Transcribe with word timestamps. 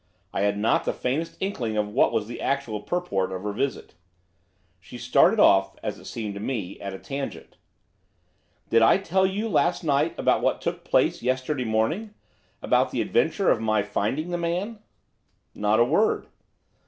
I 0.33 0.41
had 0.41 0.57
not 0.57 0.83
the 0.85 0.93
faintest 0.93 1.37
inkling 1.39 1.77
of 1.77 1.87
what 1.91 2.11
was 2.11 2.25
the 2.27 2.41
actual 2.41 2.81
purport 2.81 3.31
of 3.31 3.43
her 3.43 3.51
visit. 3.53 3.93
She 4.79 4.97
started 4.97 5.39
off, 5.39 5.77
as 5.83 5.99
it 5.99 6.05
seemed 6.05 6.33
to 6.33 6.39
me, 6.39 6.79
at 6.79 6.91
a 6.95 6.97
tangent. 6.97 7.55
'Did 8.71 8.81
I 8.81 8.97
tell 8.97 9.27
you 9.27 9.47
last 9.47 9.83
night 9.83 10.17
about 10.17 10.41
what 10.41 10.59
took 10.59 10.83
place 10.83 11.21
yesterday 11.21 11.65
morning, 11.65 12.15
about 12.63 12.89
the 12.89 12.99
adventure 13.03 13.51
of 13.51 13.61
my 13.61 13.83
finding 13.83 14.31
the 14.31 14.39
man?' 14.39 14.79
'Not 15.53 15.79
a 15.79 15.85
word. 15.85 16.25